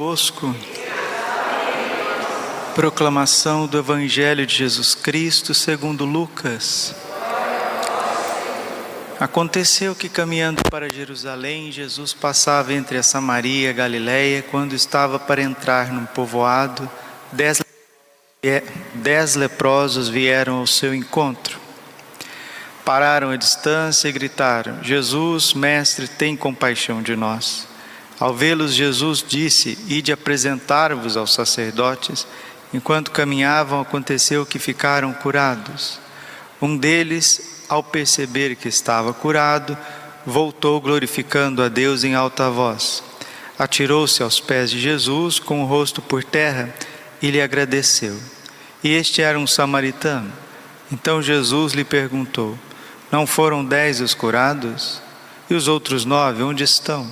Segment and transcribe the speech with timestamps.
[0.00, 0.56] Bosco.
[2.74, 6.94] Proclamação do Evangelho de Jesus Cristo segundo Lucas.
[9.20, 15.18] Aconteceu que caminhando para Jerusalém, Jesus passava entre a Samaria e a Galiléia, quando estava
[15.18, 16.90] para entrar num povoado,
[17.30, 17.60] dez,
[18.94, 21.60] dez leprosos vieram ao seu encontro.
[22.86, 27.69] Pararam à distância e gritaram: Jesus, mestre, tem compaixão de nós.
[28.20, 32.26] Ao vê-los, Jesus disse: Ide apresentar-vos aos sacerdotes.
[32.72, 35.98] Enquanto caminhavam, aconteceu que ficaram curados.
[36.60, 39.76] Um deles, ao perceber que estava curado,
[40.26, 43.02] voltou glorificando a Deus em alta voz.
[43.58, 46.72] Atirou-se aos pés de Jesus com o rosto por terra
[47.22, 48.16] e lhe agradeceu.
[48.84, 50.30] E este era um samaritano.
[50.92, 52.58] Então Jesus lhe perguntou:
[53.10, 55.00] Não foram dez os curados?
[55.48, 57.10] E os outros nove, onde estão?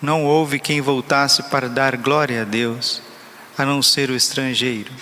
[0.00, 3.02] Não houve quem voltasse para dar glória a Deus
[3.56, 4.92] a não ser o estrangeiro.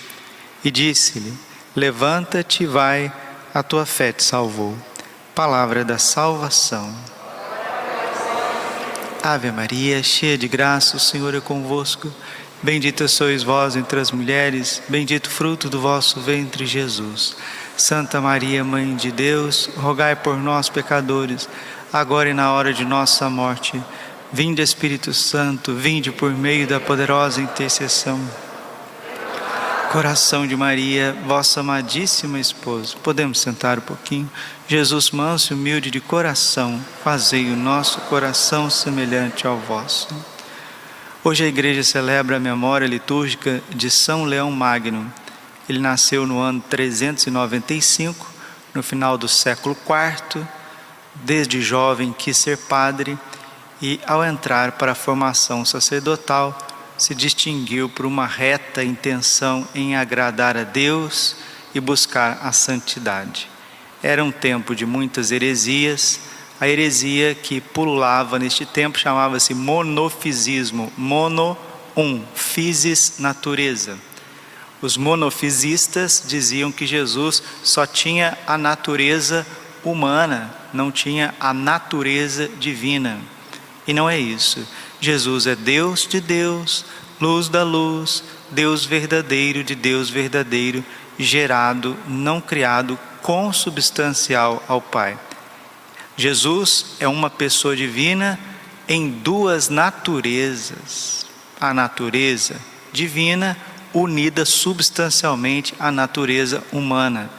[0.63, 1.33] E disse-lhe:
[1.75, 3.11] Levanta-te e vai,
[3.53, 4.75] a tua fé te salvou.
[5.33, 6.93] Palavra da salvação.
[9.21, 12.11] Ave Maria, cheia de graça, o Senhor é convosco.
[12.63, 17.35] Bendita sois vós entre as mulheres, bendito fruto do vosso ventre, Jesus.
[17.75, 21.49] Santa Maria, Mãe de Deus, rogai por nós, pecadores,
[21.91, 23.83] agora e na hora de nossa morte.
[24.35, 28.19] Vinde, Espírito Santo, vinde por meio da poderosa intercessão
[29.93, 32.97] Coração de Maria, vossa amadíssima esposa.
[33.01, 34.29] Podemos sentar um pouquinho?
[34.67, 40.09] Jesus manso e humilde de coração, fazei o nosso coração semelhante ao vosso.
[41.23, 45.09] Hoje a igreja celebra a memória litúrgica de São Leão Magno.
[45.69, 48.33] Ele nasceu no ano 395,
[48.73, 50.45] no final do século IV.
[51.23, 53.17] Desde jovem quis ser padre
[53.81, 56.57] e, ao entrar para a formação sacerdotal,
[56.97, 61.35] se distinguiu por uma reta intenção em agradar a Deus
[61.73, 63.49] e buscar a santidade.
[64.01, 66.19] Era um tempo de muitas heresias.
[66.59, 70.91] A heresia que pululava neste tempo chamava-se monofisismo.
[70.97, 71.57] Mono,
[71.97, 73.97] um, physis, natureza.
[74.81, 79.45] Os monofisistas diziam que Jesus só tinha a natureza
[79.83, 83.19] humana, não tinha a natureza divina.
[83.87, 84.65] E não é isso.
[84.99, 86.85] Jesus é Deus de Deus,
[87.19, 90.83] luz da luz, Deus verdadeiro de Deus verdadeiro,
[91.17, 95.17] gerado, não criado, consubstancial ao Pai.
[96.17, 98.39] Jesus é uma pessoa divina
[98.87, 101.25] em duas naturezas.
[101.59, 102.59] A natureza
[102.91, 103.57] divina
[103.93, 107.29] unida substancialmente à natureza humana.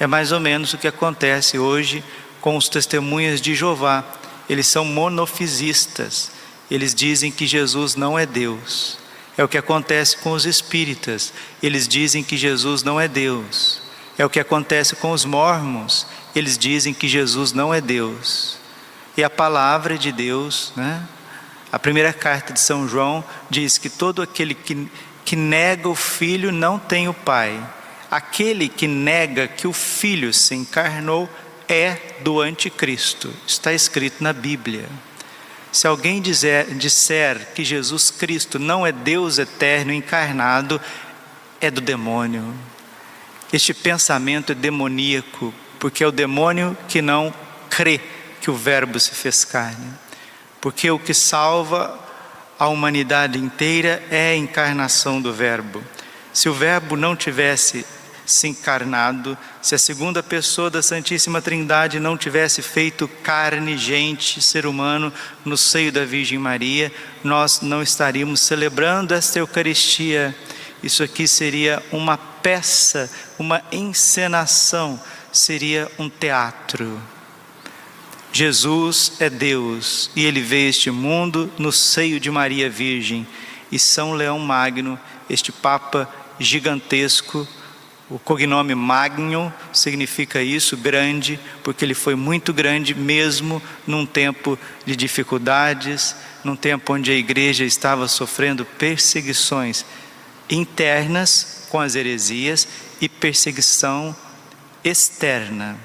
[0.00, 2.02] É mais ou menos o que acontece hoje
[2.40, 4.04] com os testemunhas de Jeová.
[4.48, 6.30] Eles são monofisistas
[6.70, 8.98] eles dizem que Jesus não é Deus.
[9.36, 11.32] É o que acontece com os espíritas.
[11.62, 13.80] Eles dizem que Jesus não é Deus.
[14.18, 16.06] É o que acontece com os mormons.
[16.34, 18.58] Eles dizem que Jesus não é Deus.
[19.16, 21.02] E a palavra de Deus, né?
[21.70, 24.88] A primeira carta de São João diz que todo aquele que,
[25.24, 27.62] que nega o filho não tem o pai.
[28.10, 31.28] Aquele que nega que o filho se encarnou
[31.68, 33.32] é do anticristo.
[33.46, 34.88] Está escrito na Bíblia.
[35.70, 40.80] Se alguém dizer, disser que Jesus Cristo não é Deus eterno encarnado,
[41.60, 42.54] é do demônio.
[43.52, 47.32] Este pensamento é demoníaco, porque é o demônio que não
[47.68, 48.00] crê
[48.40, 49.92] que o Verbo se fez carne.
[50.60, 51.98] Porque o que salva
[52.58, 55.82] a humanidade inteira é a encarnação do Verbo.
[56.32, 57.84] Se o Verbo não tivesse
[58.28, 64.66] se encarnado, se a segunda pessoa da Santíssima Trindade não tivesse feito carne, gente, ser
[64.66, 65.12] humano
[65.44, 66.92] no seio da Virgem Maria,
[67.24, 70.36] nós não estaríamos celebrando esta Eucaristia.
[70.82, 75.00] Isso aqui seria uma peça, uma encenação,
[75.32, 77.00] seria um teatro.
[78.32, 83.26] Jesus é Deus e ele veio este mundo no seio de Maria Virgem.
[83.72, 84.98] E São Leão Magno,
[85.28, 86.08] este Papa
[86.38, 87.46] gigantesco,
[88.10, 94.96] o cognome Magno significa isso, grande, porque ele foi muito grande mesmo num tempo de
[94.96, 99.84] dificuldades, num tempo onde a igreja estava sofrendo perseguições
[100.48, 102.66] internas com as heresias
[102.98, 104.16] e perseguição
[104.82, 105.76] externa.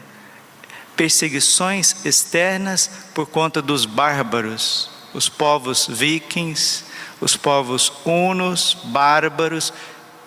[0.96, 6.86] Perseguições externas por conta dos bárbaros, os povos vikings,
[7.20, 9.74] os povos hunos, bárbaros,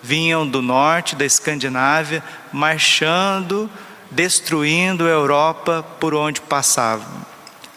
[0.06, 2.22] vinham do norte da Escandinávia,
[2.52, 3.68] marchando,
[4.08, 7.26] destruindo a Europa por onde passavam.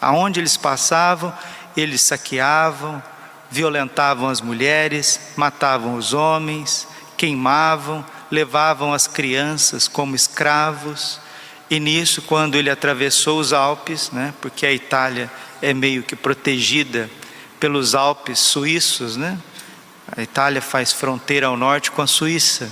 [0.00, 1.34] Aonde eles passavam,
[1.76, 3.02] eles saqueavam,
[3.50, 6.86] violentavam as mulheres, matavam os homens,
[7.16, 11.20] queimavam, levavam as crianças como escravos.
[11.68, 15.28] E nisso, quando ele atravessou os Alpes, né, porque a Itália
[15.60, 17.10] é meio que protegida
[17.58, 19.36] pelos Alpes suíços, né?
[20.16, 22.70] A Itália faz fronteira ao norte com a Suíça,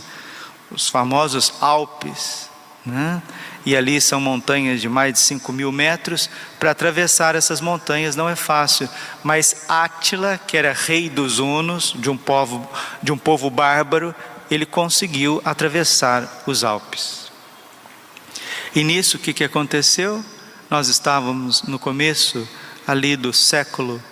[0.70, 2.48] os famosos Alpes,
[2.84, 3.22] né?
[3.64, 6.28] e ali são montanhas de mais de 5 mil metros.
[6.58, 8.88] Para atravessar essas montanhas não é fácil,
[9.22, 12.68] mas Átila, que era rei dos Hunos, de um povo,
[13.02, 14.14] de um povo bárbaro,
[14.50, 17.30] ele conseguiu atravessar os Alpes.
[18.74, 20.24] E nisso o que, que aconteceu?
[20.70, 22.48] Nós estávamos no começo
[22.86, 24.02] ali do século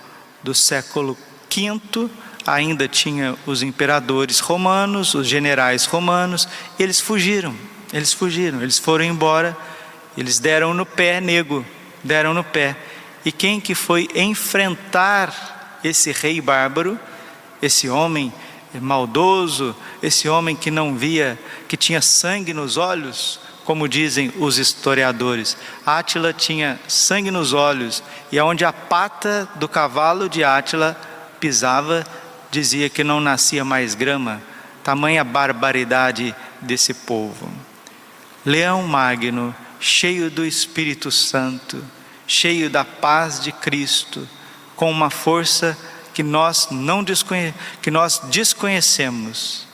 [0.43, 1.17] do século
[1.49, 2.09] V,
[2.47, 6.47] ainda tinha os imperadores romanos, os generais romanos,
[6.79, 7.53] e eles fugiram.
[7.91, 9.55] Eles fugiram, eles foram embora,
[10.17, 11.65] eles deram no pé nego,
[12.03, 12.75] deram no pé.
[13.25, 16.97] E quem que foi enfrentar esse rei bárbaro,
[17.61, 18.33] esse homem
[18.81, 25.57] maldoso, esse homem que não via, que tinha sangue nos olhos, como dizem os historiadores.
[25.85, 30.95] Átila tinha sangue nos olhos, e aonde a pata do cavalo de Átila
[31.39, 32.05] pisava,
[32.51, 34.41] dizia que não nascia mais grama.
[34.83, 37.51] Tamanha barbaridade desse povo.
[38.45, 41.83] Leão Magno, cheio do Espírito Santo,
[42.25, 44.27] cheio da paz de Cristo,
[44.75, 45.77] com uma força
[46.13, 49.67] que nós não desconhe que nós desconhecemos.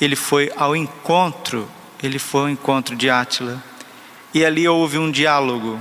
[0.00, 1.70] Ele foi ao encontro,
[2.02, 3.62] ele foi ao encontro de Átila.
[4.32, 5.78] E ali houve um diálogo.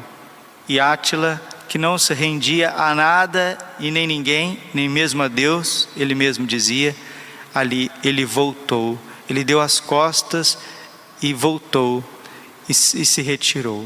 [0.67, 5.87] E Átila, que não se rendia a nada e nem ninguém, nem mesmo a Deus,
[5.95, 6.95] ele mesmo dizia,
[7.53, 8.99] ali ele voltou.
[9.29, 10.57] Ele deu as costas
[11.21, 12.03] e voltou
[12.67, 13.85] e, se retirou.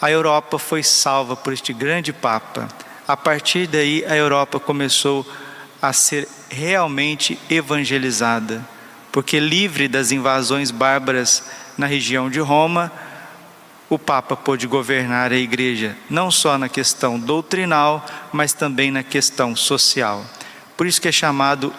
[0.00, 2.68] A Europa foi salva por este grande Papa.
[3.08, 5.26] A partir daí, a Europa começou
[5.80, 8.66] a ser realmente evangelizada,
[9.10, 11.44] porque livre das invasões bárbaras
[11.78, 12.92] na região de Roma,
[13.90, 19.56] o Papa pôde governar a igreja, não só na questão doutrinal, mas também na questão
[19.56, 20.24] social.
[20.76, 21.74] Por isso que é chamado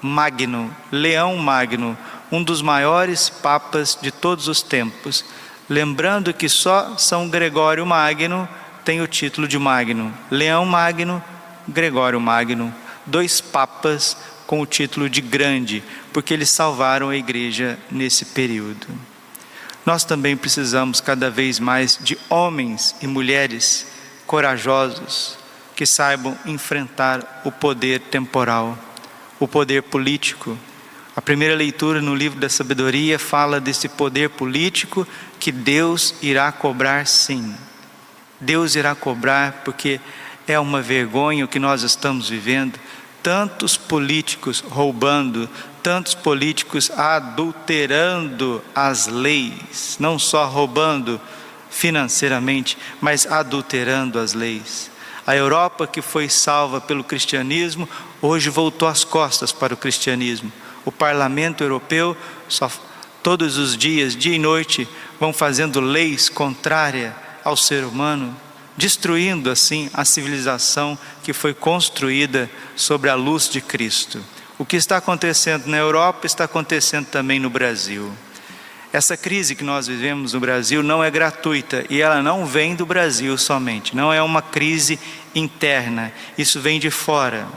[0.00, 1.96] Magno, Leão Magno,
[2.32, 5.22] um dos maiores papas de todos os tempos.
[5.68, 8.48] Lembrando que só São Gregório Magno
[8.82, 10.14] tem o título de Magno.
[10.30, 11.22] Leão Magno,
[11.68, 12.74] Gregório Magno,
[13.04, 14.16] dois papas
[14.46, 19.09] com o título de grande, porque eles salvaram a igreja nesse período.
[19.84, 23.86] Nós também precisamos cada vez mais de homens e mulheres
[24.26, 25.38] corajosos
[25.74, 28.78] que saibam enfrentar o poder temporal,
[29.38, 30.56] o poder político,
[31.16, 35.06] a primeira leitura no livro da sabedoria fala desse poder político
[35.38, 37.54] que Deus irá cobrar sim.
[38.40, 40.00] Deus irá cobrar porque
[40.46, 42.78] é uma vergonha o que nós estamos vivendo.
[43.22, 45.48] Tantos políticos roubando,
[45.82, 51.20] tantos políticos adulterando as leis, não só roubando
[51.70, 54.90] financeiramente, mas adulterando as leis.
[55.26, 57.88] A Europa que foi salva pelo cristianismo,
[58.20, 60.52] hoje voltou as costas para o cristianismo
[60.84, 62.16] o Parlamento Europeu,
[62.48, 62.70] só,
[63.22, 64.88] todos os dias, dia e noite,
[65.18, 67.12] vão fazendo leis contrárias
[67.44, 68.34] ao ser humano,
[68.76, 74.22] destruindo assim a civilização que foi construída sobre a luz de Cristo.
[74.60, 78.12] O que está acontecendo na Europa está acontecendo também no Brasil.
[78.92, 82.84] Essa crise que nós vivemos no Brasil não é gratuita e ela não vem do
[82.84, 85.00] Brasil somente, não é uma crise
[85.34, 87.48] interna, isso vem de fora.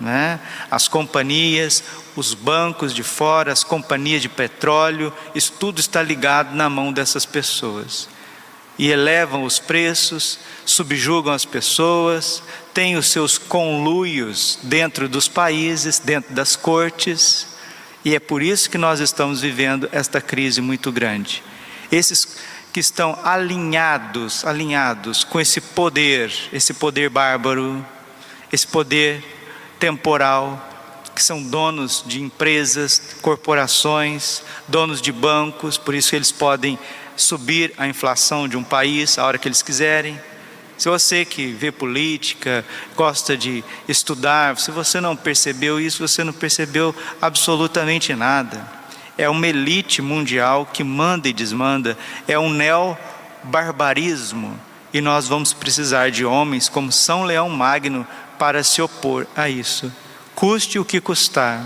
[0.00, 0.40] Né?
[0.70, 1.84] As companhias,
[2.16, 7.26] os bancos de fora, as companhias de petróleo, isso tudo está ligado na mão dessas
[7.26, 8.08] pessoas.
[8.78, 12.42] E elevam os preços, subjugam as pessoas,
[12.74, 17.46] têm os seus conluios dentro dos países, dentro das cortes,
[18.06, 21.42] e é por isso que nós estamos vivendo esta crise muito grande.
[21.90, 22.36] Esses
[22.72, 27.84] que estão alinhados, alinhados com esse poder, esse poder bárbaro,
[28.52, 29.24] esse poder
[29.80, 30.62] temporal,
[31.16, 36.78] que são donos de empresas, corporações, donos de bancos, por isso eles podem
[37.16, 40.20] subir a inflação de um país a hora que eles quiserem.
[40.76, 46.34] Se você que vê política, gosta de estudar, se você não percebeu isso, você não
[46.34, 48.64] percebeu absolutamente nada.
[49.16, 51.96] É uma elite mundial que manda e desmanda,
[52.28, 54.60] é um neo-barbarismo,
[54.92, 58.06] e nós vamos precisar de homens como São Leão Magno
[58.38, 59.90] para se opor a isso,
[60.34, 61.64] custe o que custar.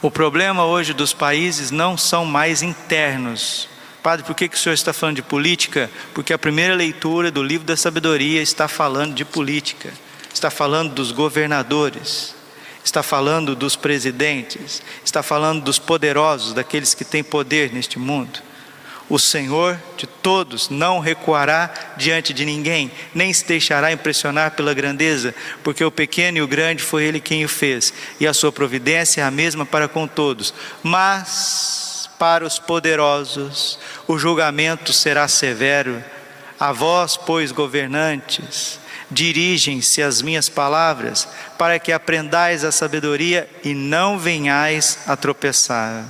[0.00, 3.68] O problema hoje dos países não são mais internos.
[4.02, 5.90] Padre, por que, que o senhor está falando de política?
[6.14, 9.92] Porque a primeira leitura do livro da sabedoria está falando de política,
[10.32, 12.34] está falando dos governadores.
[12.82, 18.40] está falando dos presidentes, está falando dos poderosos, daqueles que têm poder neste mundo.
[19.08, 25.34] O Senhor de todos não recuará diante de ninguém, nem se deixará impressionar pela grandeza,
[25.62, 29.20] porque o pequeno e o grande foi Ele quem o fez, e a sua providência
[29.20, 30.54] é a mesma para com todos.
[30.82, 31.89] Mas
[32.20, 36.04] para os poderosos o julgamento será severo.
[36.58, 38.78] A vós, pois, governantes,
[39.10, 46.04] dirigem-se as minhas palavras, para que aprendais a sabedoria e não venhais a tropeçar.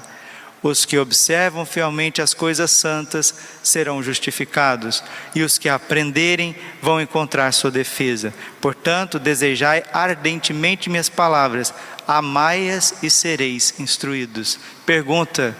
[0.61, 7.52] Os que observam fielmente as coisas santas serão justificados, e os que aprenderem vão encontrar
[7.52, 8.35] sua defesa.
[8.61, 11.73] Portanto, desejai ardentemente minhas palavras,
[12.07, 14.59] amai-as e sereis instruídos.
[14.85, 15.57] Pergunta: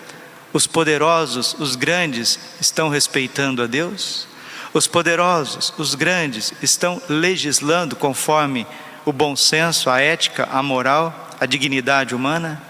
[0.53, 4.27] os poderosos, os grandes, estão respeitando a Deus?
[4.73, 8.67] Os poderosos, os grandes, estão legislando conforme
[9.05, 12.63] o bom senso, a ética, a moral, a dignidade humana?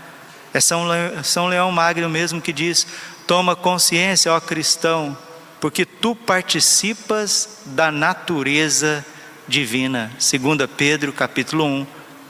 [0.53, 0.87] É São,
[1.23, 2.87] São Leão Magno mesmo que diz:
[3.27, 5.17] toma consciência, ó cristão,
[5.61, 9.05] porque tu participas da natureza
[9.47, 10.11] divina.
[10.19, 11.87] 2 Pedro capítulo 1,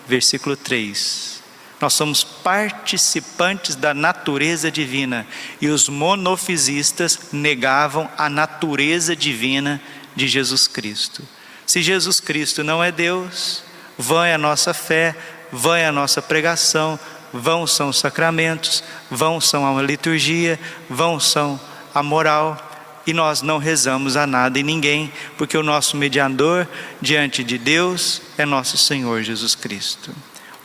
[0.07, 1.40] versículo 3.
[1.81, 5.27] Nós somos participantes da natureza divina
[5.61, 9.81] e os monofisistas negavam a natureza divina
[10.15, 11.23] de Jesus Cristo.
[11.65, 13.63] Se Jesus Cristo não é Deus,
[13.97, 15.17] vã é a nossa fé,
[15.51, 16.99] vã é a nossa pregação,
[17.33, 21.59] vão são os sacramentos, vão são a liturgia, vão são
[21.95, 22.67] a moral,
[23.07, 26.69] e nós não rezamos a nada e ninguém, porque o nosso mediador
[27.01, 30.15] diante de Deus é nosso Senhor Jesus Cristo.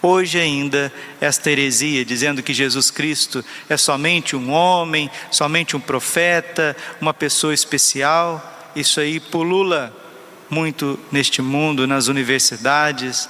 [0.07, 6.77] Hoje ainda, esta heresia dizendo que Jesus Cristo é somente um homem, somente um profeta,
[7.01, 9.91] uma pessoa especial, isso aí pulula
[10.47, 13.27] muito neste mundo, nas universidades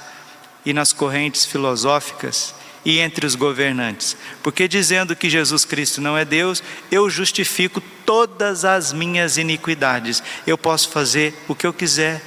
[0.66, 2.54] e nas correntes filosóficas
[2.84, 4.14] e entre os governantes.
[4.42, 10.22] Porque dizendo que Jesus Cristo não é Deus, eu justifico todas as minhas iniquidades.
[10.46, 12.20] Eu posso fazer o que eu quiser,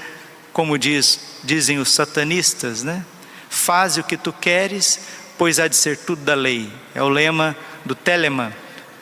[0.52, 3.06] como diz, dizem os satanistas, né?
[3.50, 5.00] Faze o que tu queres,
[5.38, 6.72] pois há de ser tudo da lei.
[6.94, 8.54] É o lema do Telemann,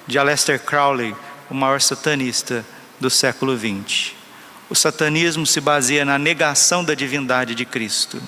[0.08, 1.14] de Aleister Crowley,
[1.50, 2.66] o maior satanista
[3.00, 4.14] do século XX.
[4.70, 8.22] O satanismo se baseia na negação da divindade de Cristo,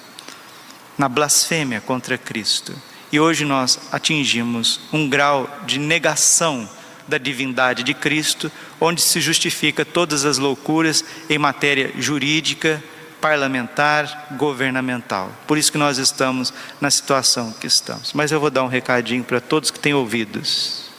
[0.97, 2.73] na blasfêmia contra Cristo.
[3.11, 6.69] E hoje nós atingimos um grau de negação
[7.07, 12.81] da divindade de Cristo, onde se justifica todas as loucuras em matéria jurídica,
[13.19, 15.31] parlamentar, governamental.
[15.47, 18.13] Por isso que nós estamos na situação que estamos.
[18.13, 20.89] Mas eu vou dar um recadinho para todos que têm ouvidos.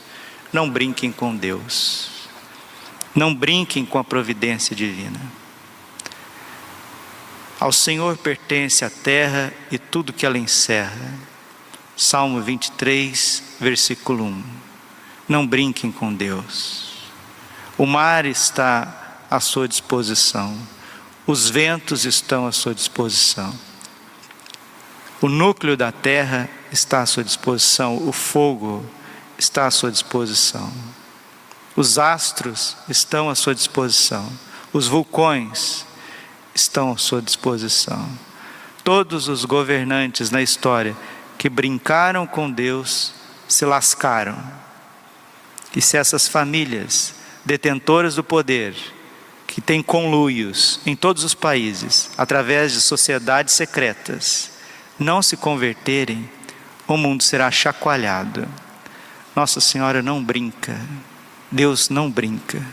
[0.53, 2.11] Não brinquem com Deus.
[3.15, 5.21] Não brinquem com a providência divina.
[7.59, 11.31] Ao Senhor pertence a terra e tudo que ela encerra
[12.03, 14.45] Salmo 23, versículo 1.
[15.29, 16.95] Não brinquem com Deus.
[17.77, 20.57] O mar está à sua disposição,
[21.31, 23.55] os ventos estão à sua disposição,
[25.21, 28.85] o núcleo da terra está à sua disposição, o fogo
[29.39, 30.73] está à sua disposição,
[31.77, 34.29] os astros estão à sua disposição,
[34.73, 35.87] os vulcões
[36.53, 38.09] estão à sua disposição.
[38.83, 40.97] Todos os governantes na história
[41.39, 43.15] que brincaram com Deus
[43.47, 44.37] se lascaram.
[45.77, 48.75] E se essas famílias detentoras do poder,
[49.51, 54.53] que têm conluios em todos os países, através de sociedades secretas,
[54.97, 56.31] não se converterem,
[56.87, 58.47] o mundo será chacoalhado.
[59.35, 60.81] Nossa Senhora não brinca,
[61.51, 62.65] Deus não brinca.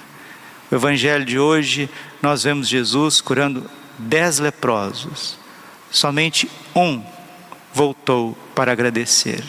[0.70, 1.90] O Evangelho de hoje,
[2.22, 3.68] nós vemos Jesus curando
[3.98, 5.36] dez leprosos,
[5.90, 7.04] somente um
[7.74, 9.44] voltou para agradecer.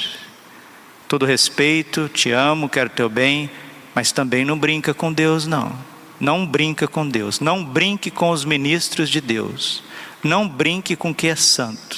[1.07, 3.51] Todo respeito, te amo, quero teu bem,
[3.95, 5.98] mas também não brinca com Deus, não.
[6.21, 9.83] Não brinca com Deus, não brinque com os ministros de Deus,
[10.23, 11.97] não brinque com o que é santo,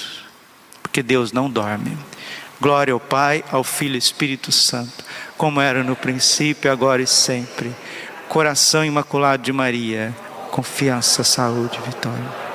[0.82, 1.96] porque Deus não dorme.
[2.60, 5.04] Glória ao Pai, ao Filho e Espírito Santo,
[5.38, 7.74] como era no princípio, agora e sempre.
[8.28, 10.14] Coração imaculado de Maria,
[10.50, 12.49] confiança, saúde, vitória.